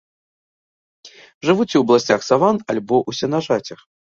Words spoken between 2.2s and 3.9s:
саван альбо ў сенажацях.